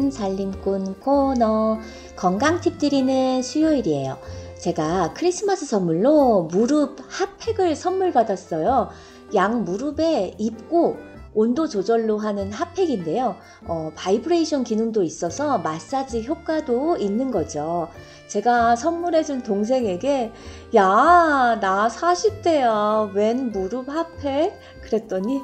3분 0.10 0.12
살림꾼 0.12 1.00
코너 1.00 1.80
건강 2.16 2.60
팁 2.60 2.78
드리는 2.78 3.42
수요일이에요. 3.42 4.18
제가 4.58 5.14
크리스마스 5.14 5.66
선물로 5.66 6.50
무릎 6.52 6.98
핫팩을 7.08 7.76
선물 7.76 8.12
받았어요. 8.12 8.90
양 9.36 9.64
무릎에 9.64 10.36
입고 10.38 10.98
온도 11.34 11.70
조절로 11.70 12.18
하는 12.18 12.52
핫팩인데요. 12.52 13.36
어, 13.68 13.92
바이브레이션 13.96 14.64
기능도 14.64 15.04
있어서 15.04 15.60
마사지 15.60 16.26
효과도 16.26 16.98
있는 16.98 17.32
거죠. 17.32 17.88
제가 18.28 18.76
선물해준 18.76 19.44
동생에게 19.44 20.32
야, 20.76 21.58
나 21.62 21.88
40대야. 21.88 23.14
웬 23.14 23.52
무릎 23.52 23.90
핫팩? 23.90 24.60
그랬더니 24.82 25.42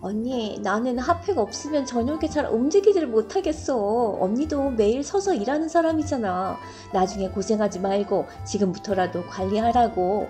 언니, 0.00 0.58
나는 0.62 0.98
핫팩 0.98 1.38
없으면 1.38 1.86
저녁에 1.86 2.28
잘 2.28 2.46
움직이지를 2.46 3.08
못하겠어. 3.08 4.18
언니도 4.20 4.70
매일 4.70 5.02
서서 5.02 5.34
일하는 5.34 5.68
사람이잖아. 5.68 6.58
나중에 6.92 7.30
고생하지 7.30 7.80
말고 7.80 8.26
지금부터라도 8.44 9.24
관리하라고. 9.26 10.28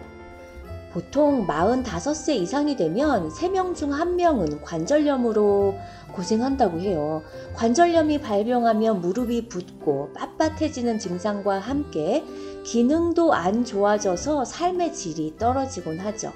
보통 0.93 1.47
45세 1.47 2.37
이상이 2.37 2.75
되면 2.77 3.29
3명 3.29 3.75
중 3.75 3.91
1명은 3.91 4.63
관절염으로 4.63 5.75
고생한다고 6.13 6.81
해요. 6.81 7.23
관절염이 7.55 8.23
발병하면 8.23 9.03
무릎이 9.03 9.49
붓고 9.49 10.13
빳빳해지는 10.15 10.99
증상과 10.99 11.59
함께 11.59 12.25
기능도 12.65 13.35
안 13.35 13.65
좋아져서 13.65 14.47
삶의 14.47 14.95
질이 14.95 15.35
떨어지곤 15.37 15.99
하죠. 15.99 16.33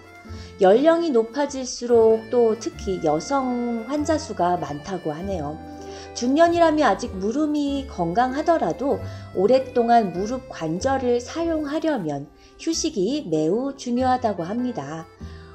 연령이 0.60 1.10
높아질수록 1.10 2.28
또 2.28 2.58
특히 2.58 3.00
여성 3.02 3.84
환자 3.88 4.18
수가 4.18 4.58
많다고 4.58 5.10
하네요. 5.12 5.58
중년이라면 6.12 6.86
아직 6.86 7.16
무릎이 7.16 7.86
건강하더라도 7.88 8.98
오랫동안 9.34 10.12
무릎 10.12 10.50
관절을 10.50 11.20
사용하려면 11.20 12.28
휴식이 12.58 13.28
매우 13.30 13.74
중요하다고 13.74 14.42
합니다. 14.42 15.06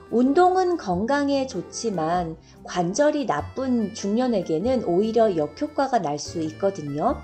운동은 0.09 0.77
건강에 0.77 1.45
좋지만 1.45 2.37
관절이 2.63 3.27
나쁜 3.27 3.93
중년에게는 3.93 4.85
오히려 4.85 5.35
역효과가 5.35 5.99
날 5.99 6.17
수 6.17 6.39
있거든요. 6.41 7.17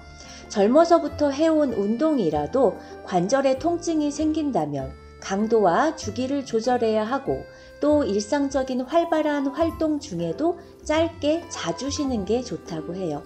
젊어서부터 0.49 1.31
해온 1.31 1.73
운동이라도 1.73 2.77
관절에 3.05 3.57
통증이 3.57 4.11
생긴다면 4.11 4.91
강도와 5.21 5.95
주기를 5.95 6.45
조절해야 6.45 7.05
하고 7.05 7.45
또 7.81 8.05
일상적인 8.05 8.81
활발한 8.81 9.47
활동 9.47 9.99
중에도 9.99 10.57
짧게 10.85 11.49
자주 11.49 11.89
쉬는 11.89 12.23
게 12.23 12.41
좋다고 12.41 12.95
해요. 12.95 13.23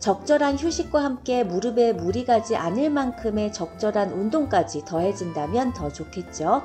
적절한 0.00 0.56
휴식과 0.56 1.04
함께 1.04 1.44
무릎에 1.44 1.92
무리 1.92 2.24
가지 2.24 2.56
않을 2.56 2.88
만큼의 2.88 3.52
적절한 3.52 4.12
운동까지 4.12 4.86
더해진다면 4.86 5.74
더 5.74 5.92
좋겠죠. 5.92 6.62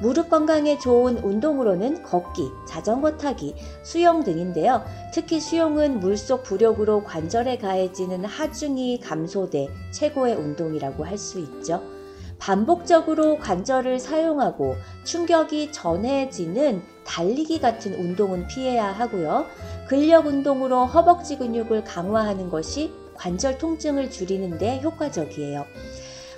무릎 0.00 0.30
건강에 0.30 0.78
좋은 0.78 1.18
운동으로는 1.18 2.02
걷기, 2.04 2.48
자전거 2.66 3.18
타기, 3.18 3.54
수영 3.82 4.24
등인데요. 4.24 4.82
특히 5.12 5.40
수영은 5.40 6.00
물속 6.00 6.44
부력으로 6.44 7.04
관절에 7.04 7.58
가해지는 7.58 8.24
하중이 8.24 9.00
감소돼 9.00 9.68
최고의 9.90 10.36
운동이라고 10.36 11.04
할 11.04 11.18
수 11.18 11.40
있죠. 11.40 11.97
반복적으로 12.38 13.38
관절을 13.38 13.98
사용하고 13.98 14.76
충격이 15.04 15.72
전해지는 15.72 16.82
달리기 17.04 17.60
같은 17.60 17.94
운동은 17.94 18.46
피해야 18.46 18.86
하고요. 18.86 19.46
근력 19.88 20.26
운동으로 20.26 20.86
허벅지 20.86 21.36
근육을 21.36 21.84
강화하는 21.84 22.50
것이 22.50 22.92
관절 23.14 23.58
통증을 23.58 24.10
줄이는데 24.10 24.80
효과적이에요. 24.82 25.64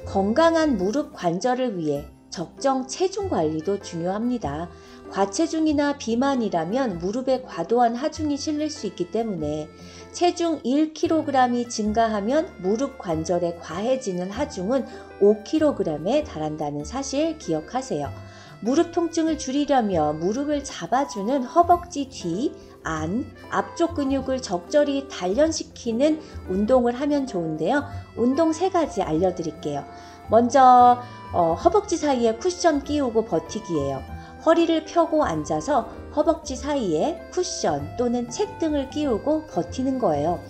건강한 0.07 0.79
무릎 0.79 1.13
관절을 1.15 1.77
위해 1.77 2.07
적정 2.31 2.87
체중 2.87 3.29
관리도 3.29 3.81
중요합니다. 3.81 4.71
과체중이나 5.11 5.99
비만이라면 5.99 6.99
무릎에 6.99 7.43
과도한 7.43 7.97
하중이 7.97 8.37
실릴 8.37 8.71
수 8.71 8.87
있기 8.87 9.11
때문에 9.11 9.69
체중 10.13 10.61
1kg이 10.63 11.69
증가하면 11.69 12.49
무릎 12.59 12.99
관절에 12.99 13.59
과해지는 13.61 14.31
하중은 14.31 14.87
5kg에 15.21 16.25
달한다는 16.25 16.85
사실 16.85 17.39
기억하세요. 17.39 18.11
무릎 18.63 18.93
통증을 18.93 19.39
줄이려면 19.39 20.19
무릎을 20.19 20.65
잡아주는 20.65 21.45
허벅지 21.45 22.09
뒤, 22.11 22.53
안, 22.83 23.25
앞쪽 23.51 23.95
근육을 23.95 24.43
적절히 24.43 25.09
단련시키는 25.09 26.21
운동을 26.49 27.01
하면 27.01 27.27
좋은데요. 27.27 27.85
운동 28.17 28.53
세 28.53 28.69
가지 28.69 29.03
알려드릴게요. 29.03 29.85
먼저 30.29 31.03
어, 31.33 31.55
허벅지 31.55 31.97
사이에 31.97 32.35
쿠션 32.37 32.85
끼우고 32.85 33.25
버티기예요. 33.25 34.03
허리를 34.45 34.85
펴고 34.85 35.25
앉아서 35.25 35.89
허벅지 36.15 36.57
사이에 36.57 37.21
쿠션 37.33 37.97
또는 37.97 38.29
책 38.31 38.59
등을 38.59 38.91
끼우고 38.91 39.47
버티는 39.47 39.99
거예요. 39.99 40.41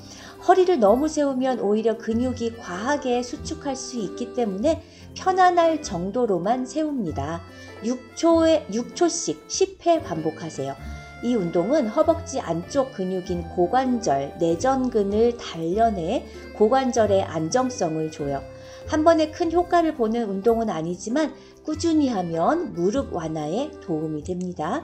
허리를 0.46 0.78
너무 0.80 1.08
세우면 1.08 1.60
오히려 1.60 1.98
근육이 1.98 2.56
과하게 2.56 3.22
수축할 3.22 3.76
수 3.76 3.98
있기 3.98 4.32
때문에 4.32 4.82
편안할 5.14 5.82
정도로만 5.82 6.64
세웁니다. 6.64 7.42
6초에 7.84 8.68
6초씩 8.68 9.46
10회 9.48 10.02
반복하세요. 10.02 10.74
이 11.22 11.34
운동은 11.34 11.88
허벅지 11.88 12.40
안쪽 12.40 12.92
근육인 12.92 13.50
고관절, 13.50 14.36
내전근을 14.40 15.36
단련해 15.36 16.26
고관절의 16.56 17.24
안정성을 17.24 18.10
줘요. 18.10 18.42
한 18.86 19.04
번에 19.04 19.30
큰 19.30 19.52
효과를 19.52 19.94
보는 19.94 20.24
운동은 20.24 20.70
아니지만 20.70 21.34
꾸준히 21.62 22.08
하면 22.08 22.72
무릎 22.72 23.12
완화에 23.12 23.70
도움이 23.82 24.24
됩니다. 24.24 24.82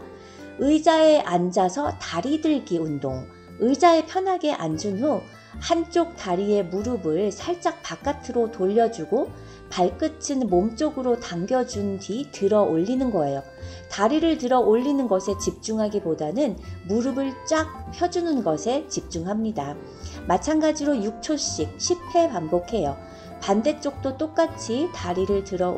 의자에 0.59 1.21
앉아서 1.21 1.99
다리 1.99 2.41
들기 2.41 2.79
운동. 2.79 3.27
의자에 3.59 4.07
편하게 4.07 4.53
앉은 4.53 5.03
후 5.03 5.21
한쪽 5.61 6.17
다리의 6.17 6.67
무릎을 6.67 7.33
살짝 7.33 7.83
바깥으로 7.83 8.53
돌려주고 8.53 9.31
발끝은 9.71 10.49
몸쪽으로 10.49 11.19
당겨준 11.19 11.99
뒤 11.99 12.31
들어 12.31 12.63
올리는 12.63 13.11
거예요. 13.11 13.43
다리를 13.91 14.39
들어 14.39 14.61
올리는 14.61 15.09
것에 15.09 15.33
집중하기보다는 15.39 16.57
무릎을 16.87 17.33
쫙 17.49 17.91
펴주는 17.93 18.45
것에 18.45 18.87
집중합니다. 18.89 19.77
마찬가지로 20.29 20.95
6초씩 20.95 21.79
10회 21.79 22.31
반복해요. 22.31 22.97
반대쪽도 23.41 24.17
똑같이 24.17 24.89
다리를 24.95 25.45
들어 25.45 25.75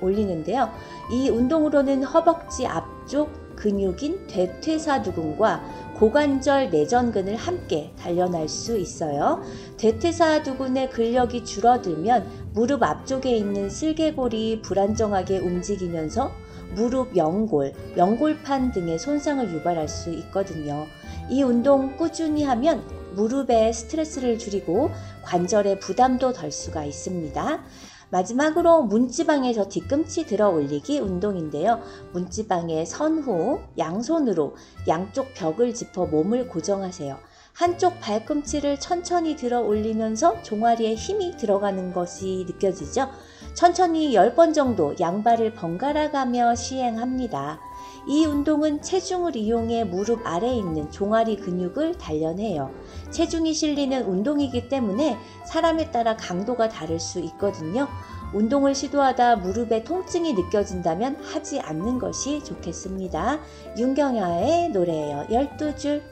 올리는데요. 0.00 0.70
이 1.10 1.28
운동으로는 1.28 2.04
허벅지 2.04 2.66
앞쪽 2.66 3.45
근육인 3.56 4.26
대퇴사두근과 4.28 5.94
고관절 5.98 6.70
내전근을 6.70 7.36
함께 7.36 7.90
단련할 7.98 8.48
수 8.48 8.78
있어요. 8.78 9.42
대퇴사두근의 9.78 10.90
근력이 10.90 11.44
줄어들면 11.44 12.52
무릎 12.52 12.82
앞쪽에 12.82 13.34
있는 13.34 13.70
슬개골이 13.70 14.60
불안정하게 14.62 15.38
움직이면서 15.38 16.30
무릎 16.74 17.16
연골, 17.16 17.72
연골판 17.96 18.72
등의 18.72 18.98
손상을 18.98 19.52
유발할 19.54 19.88
수 19.88 20.10
있거든요. 20.10 20.86
이 21.30 21.42
운동 21.42 21.96
꾸준히 21.96 22.44
하면 22.44 22.82
무릎의 23.14 23.72
스트레스를 23.72 24.38
줄이고 24.38 24.90
관절의 25.22 25.80
부담도 25.80 26.34
덜 26.34 26.52
수가 26.52 26.84
있습니다. 26.84 27.64
마지막으로 28.10 28.82
문지방에서 28.82 29.68
뒤꿈치 29.68 30.26
들어 30.26 30.48
올리기 30.50 31.00
운동인데요. 31.00 31.80
문지방에 32.12 32.84
선 32.84 33.18
후 33.18 33.60
양손으로 33.78 34.56
양쪽 34.86 35.34
벽을 35.34 35.74
짚어 35.74 36.06
몸을 36.06 36.48
고정하세요. 36.48 37.18
한쪽 37.52 38.00
발꿈치를 38.00 38.78
천천히 38.78 39.34
들어 39.34 39.60
올리면서 39.62 40.42
종아리에 40.42 40.94
힘이 40.94 41.36
들어가는 41.38 41.92
것이 41.94 42.44
느껴지죠? 42.46 43.08
천천히 43.54 44.12
10번 44.12 44.52
정도 44.52 44.94
양발을 45.00 45.54
번갈아 45.54 46.10
가며 46.10 46.54
시행합니다. 46.54 47.58
이 48.06 48.24
운동은 48.24 48.82
체중을 48.82 49.36
이용해 49.36 49.84
무릎 49.84 50.24
아래에 50.24 50.54
있는 50.54 50.90
종아리 50.90 51.36
근육을 51.36 51.98
단련해요. 51.98 52.70
체중이 53.10 53.52
실리는 53.52 54.04
운동이기 54.04 54.68
때문에 54.68 55.18
사람에 55.44 55.90
따라 55.90 56.16
강도가 56.16 56.68
다를 56.68 57.00
수 57.00 57.18
있거든요. 57.20 57.88
운동을 58.32 58.74
시도하다 58.74 59.36
무릎에 59.36 59.82
통증이 59.84 60.34
느껴진다면 60.34 61.16
하지 61.16 61.60
않는 61.60 61.98
것이 61.98 62.42
좋겠습니다. 62.44 63.40
윤경야의 63.78 64.70
노래예요. 64.70 65.26
12줄. 65.30 66.02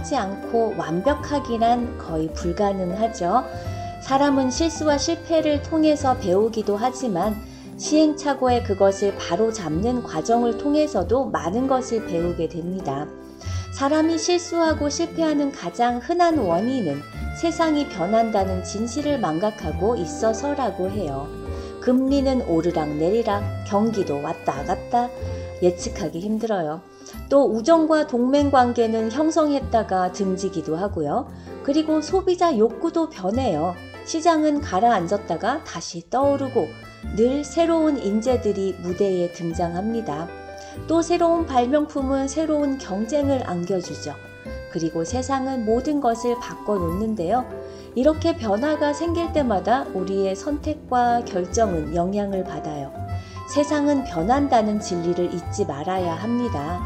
하지 0.00 0.16
않고 0.16 0.76
완벽하기란 0.78 1.98
거의 1.98 2.32
불가능하죠. 2.32 3.44
사람은 4.00 4.50
실수와 4.50 4.96
실패를 4.96 5.60
통해서 5.62 6.16
배우기도 6.16 6.74
하지만 6.74 7.36
시행착오에 7.76 8.62
그것을 8.62 9.14
바로 9.16 9.52
잡는 9.52 10.02
과정을 10.02 10.56
통해서도 10.56 11.26
많은 11.26 11.68
것을 11.68 12.06
배우게 12.06 12.48
됩니다. 12.48 13.06
사람이 13.74 14.16
실수하고 14.16 14.88
실패하는 14.88 15.52
가장 15.52 15.98
흔한 15.98 16.38
원인은 16.38 17.02
세상이 17.38 17.88
변한다는 17.90 18.64
진실을 18.64 19.20
망각하고 19.20 19.96
있어서라고 19.96 20.90
해요. 20.90 21.28
금리는 21.80 22.40
오르락 22.48 22.88
내리락, 22.96 23.42
경기도 23.66 24.22
왔다 24.22 24.64
갔다, 24.64 25.10
예측하기 25.62 26.20
힘들어요. 26.20 26.80
또 27.28 27.50
우정과 27.50 28.06
동맹 28.06 28.50
관계는 28.50 29.12
형성했다가 29.12 30.12
등지기도 30.12 30.76
하고요. 30.76 31.28
그리고 31.62 32.00
소비자 32.00 32.56
욕구도 32.56 33.10
변해요. 33.10 33.74
시장은 34.04 34.60
가라앉았다가 34.60 35.64
다시 35.64 36.08
떠오르고 36.10 36.66
늘 37.16 37.44
새로운 37.44 37.98
인재들이 37.98 38.76
무대에 38.82 39.32
등장합니다. 39.32 40.28
또 40.86 41.02
새로운 41.02 41.46
발명품은 41.46 42.28
새로운 42.28 42.78
경쟁을 42.78 43.48
안겨주죠. 43.48 44.14
그리고 44.72 45.04
세상은 45.04 45.64
모든 45.64 46.00
것을 46.00 46.36
바꿔놓는데요. 46.40 47.44
이렇게 47.94 48.36
변화가 48.36 48.92
생길 48.92 49.32
때마다 49.32 49.84
우리의 49.94 50.36
선택과 50.36 51.24
결정은 51.24 51.94
영향을 51.94 52.44
받아요. 52.44 52.92
세상은 53.52 54.04
변한다는 54.04 54.78
진리를 54.78 55.34
잊지 55.34 55.66
말아야 55.66 56.14
합니다. 56.14 56.80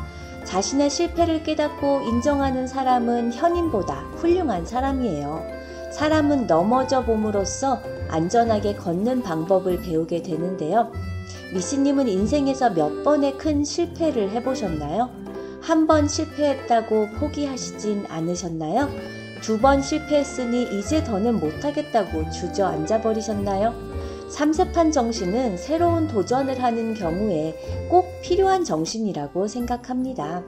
자신의 0.45 0.91
실패를 0.91 1.43
깨닫고 1.43 2.03
인정하는 2.03 2.67
사람은 2.67 3.33
현인보다 3.33 3.95
훌륭한 4.17 4.67
사람이에요. 4.67 5.43
사람은 5.93 6.47
넘어져 6.47 7.05
봄으로써 7.05 7.81
안전하게 8.09 8.75
걷는 8.77 9.23
방법을 9.23 9.81
배우게 9.83 10.23
되는데요. 10.23 10.93
미씨님은 11.55 12.09
인생에서 12.09 12.71
몇 12.71 13.03
번의 13.05 13.39
큰 13.39 13.65
실패를 13.65 14.31
해보셨나요? 14.31 15.11
한 15.61 15.87
번 15.87 16.07
실패했다고 16.09 17.09
포기하시진 17.19 18.07
않으셨나요? 18.09 18.91
두 19.41 19.59
번 19.61 19.81
실패했으니 19.83 20.79
이제 20.79 21.03
더는 21.05 21.39
못하겠다고 21.41 22.31
주저앉아 22.31 23.01
버리셨나요? 23.03 23.94
삼세판 24.29 24.91
정신은 24.91 25.57
새로운 25.57 26.09
도전을 26.09 26.63
하는 26.63 26.95
경우에 26.95 27.57
꼭 27.89 28.21
필요한 28.23 28.65
정신이라고 28.65 29.47
생각합니다. 29.47 30.43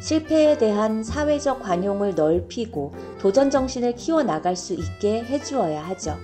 실패에 0.00 0.58
대한 0.58 1.02
사회적 1.02 1.62
관용을 1.62 2.14
넓히고 2.14 2.92
도전 3.18 3.50
정신을 3.50 3.94
키워나갈 3.94 4.56
수 4.56 4.74
있게 4.74 5.24
해주어야 5.24 5.82
하죠. 5.88 6.16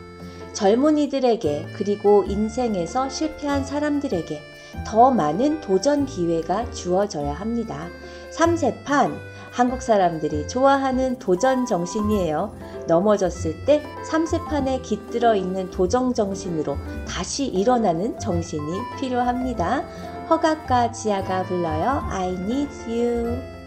젊은이들에게 0.52 1.68
그리고 1.74 2.24
인생에서 2.24 3.08
실패한 3.08 3.64
사람들에게 3.64 4.40
더 4.86 5.10
많은 5.10 5.60
도전 5.60 6.06
기회가 6.06 6.70
주어져야 6.70 7.32
합니다. 7.32 7.88
3세판 8.32 9.29
한국 9.50 9.82
사람들이 9.82 10.46
좋아하는 10.48 11.18
도전 11.18 11.66
정신이에요. 11.66 12.54
넘어졌을 12.86 13.64
때 13.64 13.82
3세판에 14.08 14.82
깃들어 14.82 15.34
있는 15.34 15.70
도정 15.70 16.14
정신으로 16.14 16.76
다시 17.06 17.46
일어나는 17.46 18.18
정신이 18.18 18.78
필요합니다. 18.98 19.84
허각과 20.30 20.92
지아가 20.92 21.42
불러요. 21.42 22.02
I 22.08 22.28
need 22.28 22.70
you. 22.86 23.59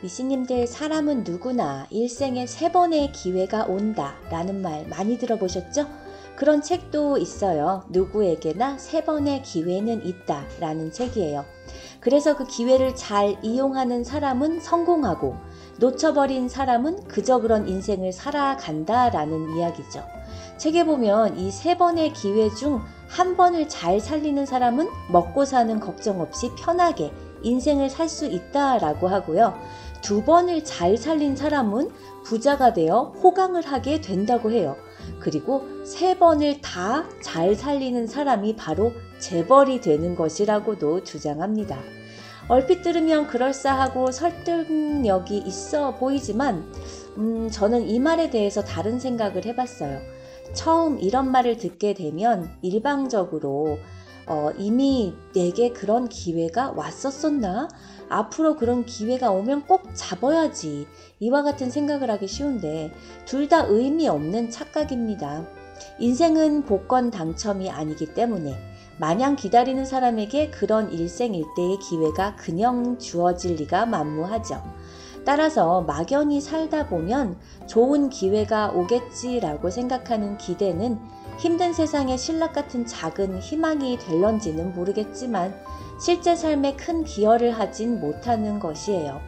미씨님들 0.00 0.66
사람은 0.68 1.24
누구나 1.24 1.86
일생에 1.90 2.46
세 2.46 2.70
번의 2.70 3.10
기회가 3.12 3.64
온다 3.64 4.14
라는 4.30 4.62
말 4.62 4.86
많이 4.86 5.18
들어보셨죠? 5.18 5.86
그런 6.36 6.62
책도 6.62 7.18
있어요. 7.18 7.82
누구에게나 7.88 8.78
세 8.78 9.02
번의 9.02 9.42
기회는 9.42 10.06
있다 10.06 10.44
라는 10.60 10.92
책이에요. 10.92 11.44
그래서 11.98 12.36
그 12.36 12.46
기회를 12.46 12.94
잘 12.94 13.36
이용하는 13.42 14.04
사람은 14.04 14.60
성공하고 14.60 15.34
놓쳐버린 15.80 16.48
사람은 16.48 17.08
그저 17.08 17.40
그런 17.40 17.66
인생을 17.66 18.12
살아간다 18.12 19.10
라는 19.10 19.56
이야기죠. 19.56 20.04
책에 20.58 20.84
보면 20.84 21.38
이 21.38 21.50
세 21.50 21.76
번의 21.76 22.12
기회 22.12 22.48
중 22.50 22.80
한 23.08 23.36
번을 23.36 23.68
잘 23.68 24.00
살리는 24.00 24.44
사람은 24.46 24.88
먹고 25.10 25.44
사는 25.44 25.80
걱정 25.80 26.20
없이 26.20 26.50
편하게 26.58 27.12
인생을 27.42 27.88
살 27.88 28.08
수 28.08 28.26
있다 28.26 28.78
라고 28.78 29.08
하고요. 29.08 29.58
두 30.02 30.24
번을 30.24 30.64
잘 30.64 30.96
살린 30.96 31.36
사람은 31.36 31.90
부자가 32.24 32.72
되어 32.72 33.14
호강을 33.22 33.62
하게 33.66 34.00
된다고 34.00 34.50
해요. 34.50 34.76
그리고 35.20 35.62
세 35.84 36.18
번을 36.18 36.60
다 36.60 37.06
잘 37.22 37.54
살리는 37.54 38.06
사람이 38.06 38.56
바로 38.56 38.92
재벌이 39.18 39.80
되는 39.80 40.14
것이라고도 40.14 41.04
주장합니다. 41.04 41.78
얼핏 42.48 42.82
들으면 42.82 43.26
그럴싸하고 43.26 44.10
설득력이 44.10 45.36
있어 45.38 45.94
보이지만, 45.96 46.72
음, 47.18 47.50
저는 47.50 47.88
이 47.88 47.98
말에 47.98 48.30
대해서 48.30 48.62
다른 48.62 48.98
생각을 48.98 49.44
해봤어요. 49.44 50.00
처음 50.54 50.98
이런 50.98 51.30
말을 51.30 51.58
듣게 51.58 51.92
되면 51.92 52.50
일방적으로 52.62 53.78
어, 54.28 54.50
이미 54.58 55.14
내게 55.34 55.72
그런 55.72 56.08
기회가 56.08 56.72
왔었었나? 56.72 57.68
앞으로 58.10 58.56
그런 58.56 58.84
기회가 58.84 59.30
오면 59.30 59.66
꼭 59.66 59.82
잡아야지. 59.94 60.86
이와 61.18 61.42
같은 61.42 61.70
생각을 61.70 62.10
하기 62.10 62.26
쉬운데 62.26 62.92
둘 63.24 63.48
다 63.48 63.64
의미 63.66 64.06
없는 64.08 64.50
착각입니다. 64.50 65.46
인생은 65.98 66.64
복권 66.64 67.10
당첨이 67.10 67.70
아니기 67.70 68.12
때문에 68.12 68.54
마냥 68.98 69.36
기다리는 69.36 69.84
사람에게 69.86 70.50
그런 70.50 70.92
일생일대의 70.92 71.78
기회가 71.78 72.36
그냥 72.36 72.98
주어질 72.98 73.54
리가 73.56 73.86
만무하죠. 73.86 74.62
따라서 75.24 75.82
막연히 75.82 76.40
살다 76.40 76.88
보면 76.88 77.38
좋은 77.66 78.10
기회가 78.10 78.70
오겠지라고 78.70 79.70
생각하는 79.70 80.36
기대는 80.36 80.98
힘든 81.38 81.72
세상의 81.72 82.18
신락 82.18 82.52
같은 82.52 82.84
작은 82.84 83.38
희망이 83.40 83.96
될런지는 83.98 84.74
모르겠지만 84.74 85.54
실제 86.00 86.34
삶에 86.34 86.74
큰 86.74 87.04
기여를 87.04 87.52
하진 87.52 88.00
못하는 88.00 88.58
것이에요. 88.58 89.20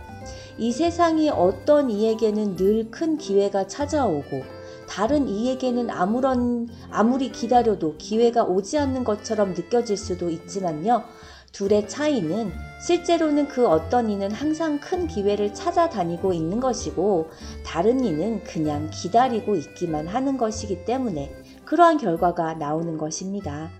이 0.59 0.73
세상이 0.73 1.31
어떤 1.31 1.89
이에게는 1.89 2.57
늘 2.57 2.91
큰 2.91 3.17
기회가 3.17 3.67
찾아오고 3.69 4.43
다른 4.89 5.29
이에게는 5.29 5.89
아무런 5.89 6.69
아무리 6.91 7.31
기다려도 7.31 7.97
기회가 7.97 8.43
오지 8.43 8.77
않는 8.77 9.05
것처럼 9.05 9.55
느껴질 9.55 9.97
수도 9.97 10.29
있지만요. 10.31 11.05
둘의 11.53 11.89
차이는 11.89 12.53
실제로는 12.87 13.49
그 13.49 13.69
어떤 13.69 14.11
이는 14.11 14.31
항상 14.31 14.81
큰 14.81 15.07
기회를 15.07 15.55
찾아다니고 15.55 16.33
있는 16.33 16.61
것이고 16.61 17.31
다른 17.65 18.05
이는 18.05 18.43
그냥 18.45 18.89
기다리고 18.93 19.57
있기만 19.57 20.09
하는 20.09 20.37
것이기 20.37 20.85
때문에 20.85 21.40
그러한 21.71 21.99
결과가 21.99 22.55
나오는 22.55 22.99
것입니다. 22.99 23.71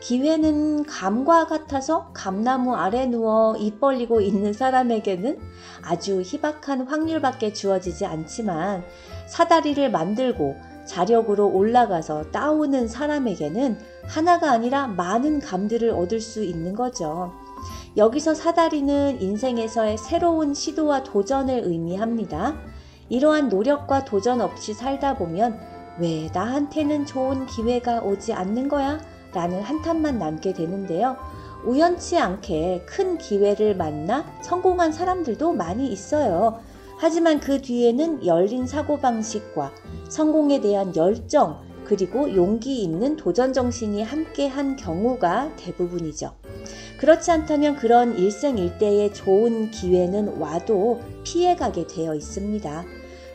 기회는 0.00 0.84
감과 0.84 1.46
같아서 1.46 2.10
감나무 2.12 2.74
아래 2.76 3.06
누워 3.06 3.56
입 3.56 3.80
벌리고 3.80 4.20
있는 4.20 4.52
사람에게는 4.52 5.38
아주 5.80 6.20
희박한 6.20 6.82
확률밖에 6.82 7.54
주어지지 7.54 8.04
않지만 8.04 8.84
사다리를 9.28 9.90
만들고 9.90 10.56
자력으로 10.84 11.48
올라가서 11.48 12.32
따오는 12.32 12.86
사람에게는 12.86 13.78
하나가 14.06 14.50
아니라 14.50 14.86
많은 14.86 15.40
감들을 15.40 15.88
얻을 15.88 16.20
수 16.20 16.44
있는 16.44 16.74
거죠. 16.74 17.32
여기서 17.96 18.34
사다리는 18.34 19.22
인생에서의 19.22 19.96
새로운 19.96 20.52
시도와 20.52 21.02
도전을 21.02 21.62
의미합니다. 21.64 22.56
이러한 23.08 23.48
노력과 23.48 24.04
도전 24.04 24.42
없이 24.42 24.74
살다 24.74 25.16
보면 25.16 25.77
왜 25.98 26.30
나한테는 26.32 27.06
좋은 27.06 27.46
기회가 27.46 28.00
오지 28.00 28.32
않는 28.32 28.68
거야? 28.68 29.00
라는 29.32 29.60
한탄만 29.62 30.18
남게 30.18 30.52
되는데요. 30.54 31.16
우연치 31.64 32.16
않게 32.16 32.84
큰 32.86 33.18
기회를 33.18 33.76
만나 33.76 34.24
성공한 34.42 34.92
사람들도 34.92 35.52
많이 35.52 35.88
있어요. 35.88 36.60
하지만 36.98 37.40
그 37.40 37.60
뒤에는 37.60 38.24
열린 38.26 38.66
사고방식과 38.66 39.72
성공에 40.08 40.60
대한 40.60 40.94
열정, 40.96 41.60
그리고 41.84 42.34
용기 42.34 42.82
있는 42.82 43.16
도전 43.16 43.52
정신이 43.52 44.02
함께 44.02 44.46
한 44.46 44.76
경우가 44.76 45.56
대부분이죠. 45.56 46.32
그렇지 46.98 47.30
않다면 47.30 47.76
그런 47.76 48.16
일생일대의 48.16 49.14
좋은 49.14 49.70
기회는 49.70 50.38
와도 50.38 51.00
피해가게 51.24 51.86
되어 51.86 52.14
있습니다. 52.14 52.84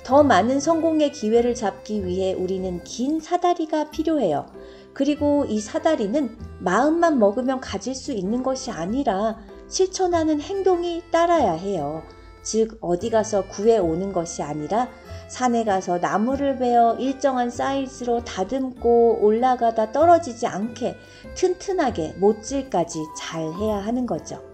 더 0.04 0.22
많은 0.22 0.60
성공의 0.60 1.14
기회를 1.14 1.56
잡기 1.56 2.06
위해 2.06 2.34
우리는 2.34 2.84
긴 2.84 3.22
사다리가 3.22 3.89
필요해요. 3.89 4.45
그리고 4.93 5.45
이 5.47 5.60
사다리는 5.60 6.38
마음만 6.60 7.20
먹으면 7.20 7.62
가질 7.62 7.95
수 7.95 8.12
있는 8.12 8.43
것이 8.43 8.70
아니라 8.70 9.39
실천하는 9.70 10.41
행동이 10.41 11.04
따라야 11.10 11.54
해요. 11.54 12.04
즉, 12.43 12.78
어디 12.82 13.10
가서 13.10 13.47
구해 13.47 13.78
오는 13.78 14.12
것이 14.12 14.43
아니라 14.43 14.89
산에 15.30 15.64
가서 15.64 15.97
나무를 15.97 16.58
베어 16.58 16.95
일정한 16.95 17.49
사이즈로 17.49 18.26
다듬고 18.26 19.20
올라가다 19.22 19.93
떨어지지 19.93 20.45
않게 20.45 20.97
튼튼하게 21.36 22.16
못질까지 22.20 22.99
잘 23.18 23.41
해야 23.54 23.78
하는 23.78 24.06
거죠. 24.06 24.53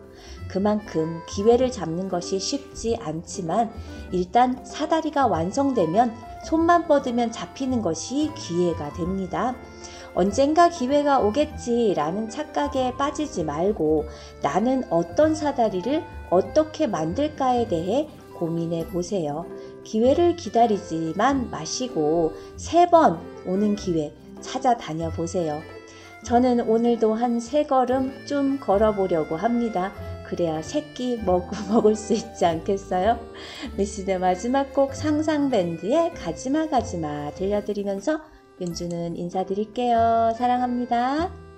그만큼 0.49 1.21
기회를 1.29 1.71
잡는 1.71 2.09
것이 2.09 2.39
쉽지 2.39 2.97
않지만 3.01 3.71
일단 4.11 4.65
사다리가 4.65 5.27
완성되면 5.27 6.13
손만 6.45 6.87
뻗으면 6.87 7.31
잡히는 7.31 7.81
것이 7.81 8.31
기회가 8.35 8.91
됩니다. 8.93 9.55
언젠가 10.15 10.69
기회가 10.69 11.19
오겠지라는 11.19 12.29
착각에 12.29 12.95
빠지지 12.97 13.43
말고 13.43 14.05
나는 14.41 14.83
어떤 14.89 15.35
사다리를 15.35 16.03
어떻게 16.29 16.87
만들까에 16.87 17.67
대해 17.67 18.09
고민해 18.35 18.87
보세요. 18.87 19.45
기회를 19.83 20.35
기다리지만 20.35 21.51
마시고 21.51 22.33
세 22.57 22.89
번 22.89 23.19
오는 23.45 23.75
기회 23.75 24.11
찾아다녀 24.41 25.09
보세요. 25.11 25.59
저는 26.23 26.61
오늘도 26.67 27.13
한 27.13 27.39
세 27.39 27.63
걸음 27.63 28.11
좀 28.25 28.59
걸어보려고 28.59 29.35
합니다. 29.35 29.91
그래야 30.29 30.61
새끼 30.61 31.17
먹, 31.17 31.49
먹을 31.69 31.95
수 31.95 32.13
있지 32.13 32.45
않겠어요? 32.45 33.19
미스의 33.77 34.19
마지막 34.19 34.73
곡 34.73 34.93
상상밴드의 34.93 36.13
가지마 36.13 36.67
가지마 36.69 37.31
들려드리면서 37.31 38.21
윤주는 38.61 39.15
인사드릴게요. 39.15 40.33
사랑합니다. 40.37 41.48